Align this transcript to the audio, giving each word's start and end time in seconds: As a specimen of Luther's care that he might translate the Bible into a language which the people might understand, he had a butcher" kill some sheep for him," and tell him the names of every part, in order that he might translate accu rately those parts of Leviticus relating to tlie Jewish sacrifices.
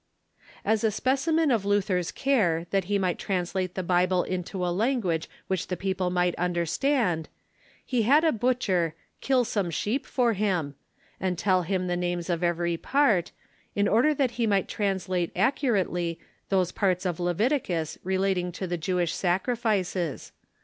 As 0.65 0.83
a 0.83 0.89
specimen 0.89 1.51
of 1.51 1.63
Luther's 1.63 2.09
care 2.09 2.65
that 2.71 2.85
he 2.85 2.97
might 2.97 3.19
translate 3.19 3.75
the 3.75 3.83
Bible 3.83 4.23
into 4.23 4.65
a 4.65 4.73
language 4.73 5.29
which 5.45 5.67
the 5.67 5.77
people 5.77 6.09
might 6.09 6.33
understand, 6.39 7.29
he 7.85 8.01
had 8.01 8.23
a 8.23 8.31
butcher" 8.31 8.95
kill 9.21 9.45
some 9.45 9.69
sheep 9.69 10.07
for 10.07 10.33
him," 10.33 10.73
and 11.19 11.37
tell 11.37 11.61
him 11.61 11.85
the 11.85 11.95
names 11.95 12.31
of 12.31 12.43
every 12.43 12.77
part, 12.77 13.31
in 13.75 13.87
order 13.87 14.11
that 14.11 14.31
he 14.41 14.47
might 14.47 14.67
translate 14.67 15.31
accu 15.35 15.71
rately 15.73 16.17
those 16.49 16.71
parts 16.71 17.05
of 17.05 17.19
Leviticus 17.19 17.99
relating 18.03 18.51
to 18.51 18.67
tlie 18.67 18.79
Jewish 18.79 19.13
sacrifices. 19.13 20.31